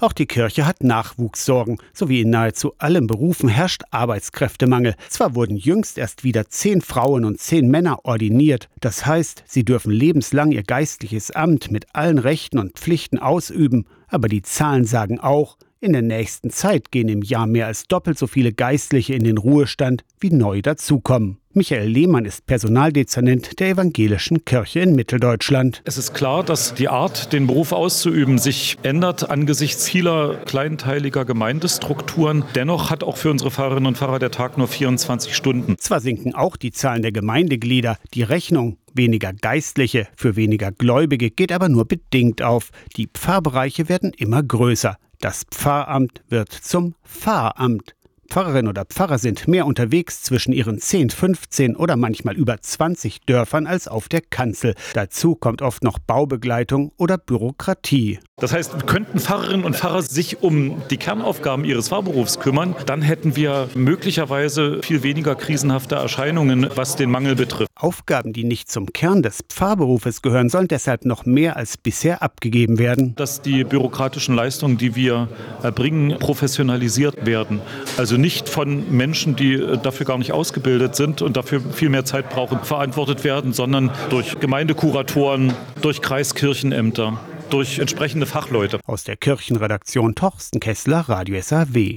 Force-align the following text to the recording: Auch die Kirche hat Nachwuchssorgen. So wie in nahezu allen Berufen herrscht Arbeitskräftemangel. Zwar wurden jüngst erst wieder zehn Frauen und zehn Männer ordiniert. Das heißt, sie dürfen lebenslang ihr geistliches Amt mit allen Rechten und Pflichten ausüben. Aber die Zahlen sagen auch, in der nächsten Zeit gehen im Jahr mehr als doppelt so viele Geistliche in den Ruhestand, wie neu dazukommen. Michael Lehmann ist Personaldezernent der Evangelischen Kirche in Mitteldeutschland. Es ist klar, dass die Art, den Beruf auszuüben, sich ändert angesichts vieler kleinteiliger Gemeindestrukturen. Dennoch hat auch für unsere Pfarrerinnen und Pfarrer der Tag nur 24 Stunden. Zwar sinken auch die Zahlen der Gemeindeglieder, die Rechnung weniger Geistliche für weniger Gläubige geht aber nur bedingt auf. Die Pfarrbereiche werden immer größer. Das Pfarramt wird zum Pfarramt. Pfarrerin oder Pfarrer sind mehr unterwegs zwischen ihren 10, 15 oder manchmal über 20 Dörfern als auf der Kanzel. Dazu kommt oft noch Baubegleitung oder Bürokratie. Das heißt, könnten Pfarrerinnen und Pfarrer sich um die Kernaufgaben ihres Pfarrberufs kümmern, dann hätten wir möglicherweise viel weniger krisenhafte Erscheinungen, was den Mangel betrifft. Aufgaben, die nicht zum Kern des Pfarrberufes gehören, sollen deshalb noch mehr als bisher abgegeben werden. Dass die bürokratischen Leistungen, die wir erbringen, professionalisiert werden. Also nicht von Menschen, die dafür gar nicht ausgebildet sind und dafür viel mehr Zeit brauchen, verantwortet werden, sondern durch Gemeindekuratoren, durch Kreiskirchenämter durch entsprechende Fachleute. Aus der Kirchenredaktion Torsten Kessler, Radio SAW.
Auch 0.00 0.12
die 0.12 0.26
Kirche 0.26 0.64
hat 0.64 0.84
Nachwuchssorgen. 0.84 1.78
So 1.92 2.08
wie 2.08 2.20
in 2.20 2.30
nahezu 2.30 2.72
allen 2.78 3.08
Berufen 3.08 3.48
herrscht 3.48 3.82
Arbeitskräftemangel. 3.90 4.94
Zwar 5.08 5.34
wurden 5.34 5.56
jüngst 5.56 5.98
erst 5.98 6.22
wieder 6.22 6.48
zehn 6.48 6.82
Frauen 6.82 7.24
und 7.24 7.40
zehn 7.40 7.68
Männer 7.68 8.04
ordiniert. 8.04 8.68
Das 8.78 9.06
heißt, 9.06 9.42
sie 9.44 9.64
dürfen 9.64 9.90
lebenslang 9.90 10.52
ihr 10.52 10.62
geistliches 10.62 11.32
Amt 11.32 11.72
mit 11.72 11.96
allen 11.96 12.18
Rechten 12.18 12.60
und 12.60 12.78
Pflichten 12.78 13.18
ausüben. 13.18 13.86
Aber 14.06 14.28
die 14.28 14.42
Zahlen 14.42 14.84
sagen 14.84 15.18
auch, 15.18 15.56
in 15.80 15.92
der 15.92 16.02
nächsten 16.02 16.50
Zeit 16.50 16.90
gehen 16.90 17.08
im 17.08 17.22
Jahr 17.22 17.46
mehr 17.46 17.66
als 17.66 17.84
doppelt 17.84 18.18
so 18.18 18.26
viele 18.26 18.52
Geistliche 18.52 19.14
in 19.14 19.24
den 19.24 19.38
Ruhestand, 19.38 20.04
wie 20.20 20.30
neu 20.30 20.62
dazukommen. 20.62 21.38
Michael 21.54 21.88
Lehmann 21.88 22.24
ist 22.24 22.46
Personaldezernent 22.46 23.58
der 23.58 23.70
Evangelischen 23.70 24.44
Kirche 24.44 24.80
in 24.80 24.94
Mitteldeutschland. 24.94 25.82
Es 25.84 25.98
ist 25.98 26.14
klar, 26.14 26.44
dass 26.44 26.74
die 26.74 26.88
Art, 26.88 27.32
den 27.32 27.46
Beruf 27.46 27.72
auszuüben, 27.72 28.38
sich 28.38 28.76
ändert 28.82 29.28
angesichts 29.28 29.88
vieler 29.88 30.36
kleinteiliger 30.44 31.24
Gemeindestrukturen. 31.24 32.44
Dennoch 32.54 32.90
hat 32.90 33.02
auch 33.02 33.16
für 33.16 33.30
unsere 33.30 33.50
Pfarrerinnen 33.50 33.86
und 33.86 33.98
Pfarrer 33.98 34.18
der 34.18 34.30
Tag 34.30 34.56
nur 34.56 34.68
24 34.68 35.34
Stunden. 35.34 35.76
Zwar 35.78 36.00
sinken 36.00 36.34
auch 36.34 36.56
die 36.56 36.70
Zahlen 36.70 37.02
der 37.02 37.12
Gemeindeglieder, 37.12 37.98
die 38.14 38.22
Rechnung 38.22 38.78
weniger 38.94 39.32
Geistliche 39.32 40.08
für 40.16 40.36
weniger 40.36 40.72
Gläubige 40.72 41.30
geht 41.30 41.52
aber 41.52 41.68
nur 41.68 41.86
bedingt 41.86 42.42
auf. 42.42 42.70
Die 42.96 43.06
Pfarrbereiche 43.06 43.88
werden 43.88 44.12
immer 44.16 44.42
größer. 44.42 44.96
Das 45.20 45.44
Pfarramt 45.50 46.22
wird 46.28 46.52
zum 46.52 46.94
Pfarramt. 47.04 47.96
Pfarrerin 48.28 48.68
oder 48.68 48.84
Pfarrer 48.84 49.18
sind 49.18 49.48
mehr 49.48 49.66
unterwegs 49.66 50.22
zwischen 50.22 50.52
ihren 50.52 50.78
10, 50.78 51.10
15 51.10 51.76
oder 51.76 51.96
manchmal 51.96 52.36
über 52.36 52.60
20 52.60 53.22
Dörfern 53.22 53.66
als 53.66 53.88
auf 53.88 54.08
der 54.08 54.20
Kanzel. 54.20 54.74
Dazu 54.94 55.34
kommt 55.34 55.62
oft 55.62 55.82
noch 55.82 55.98
Baubegleitung 55.98 56.92
oder 56.98 57.18
Bürokratie. 57.18 58.20
Das 58.40 58.52
heißt, 58.52 58.86
könnten 58.86 59.18
Pfarrerinnen 59.18 59.64
und 59.64 59.74
Pfarrer 59.74 60.02
sich 60.02 60.42
um 60.42 60.80
die 60.90 60.96
Kernaufgaben 60.96 61.64
ihres 61.64 61.88
Pfarrberufs 61.88 62.38
kümmern, 62.38 62.76
dann 62.86 63.02
hätten 63.02 63.34
wir 63.34 63.68
möglicherweise 63.74 64.80
viel 64.82 65.02
weniger 65.02 65.34
krisenhafte 65.34 65.96
Erscheinungen, 65.96 66.68
was 66.74 66.94
den 66.94 67.10
Mangel 67.10 67.34
betrifft. 67.34 67.68
Aufgaben, 67.74 68.32
die 68.32 68.44
nicht 68.44 68.70
zum 68.70 68.92
Kern 68.92 69.22
des 69.22 69.40
Pfarrberufes 69.48 70.22
gehören, 70.22 70.50
sollen 70.50 70.68
deshalb 70.68 71.04
noch 71.04 71.26
mehr 71.26 71.56
als 71.56 71.76
bisher 71.76 72.22
abgegeben 72.22 72.78
werden. 72.78 73.14
Dass 73.16 73.42
die 73.42 73.64
bürokratischen 73.64 74.36
Leistungen, 74.36 74.78
die 74.78 74.94
wir 74.94 75.28
erbringen, 75.62 76.16
professionalisiert 76.18 77.26
werden. 77.26 77.60
Also 77.96 78.16
nicht 78.16 78.48
von 78.48 78.96
Menschen, 78.96 79.34
die 79.34 79.60
dafür 79.82 80.06
gar 80.06 80.18
nicht 80.18 80.32
ausgebildet 80.32 80.94
sind 80.94 81.22
und 81.22 81.36
dafür 81.36 81.60
viel 81.60 81.88
mehr 81.88 82.04
Zeit 82.04 82.30
brauchen, 82.30 82.60
verantwortet 82.62 83.24
werden, 83.24 83.52
sondern 83.52 83.90
durch 84.10 84.38
Gemeindekuratoren, 84.38 85.52
durch 85.82 86.02
Kreiskirchenämter 86.02 87.18
durch 87.50 87.78
entsprechende 87.78 88.26
Fachleute. 88.26 88.80
Aus 88.86 89.04
der 89.04 89.16
Kirchenredaktion 89.16 90.14
Torsten 90.14 90.60
Kessler, 90.60 91.00
Radio 91.08 91.40
SAW. 91.40 91.96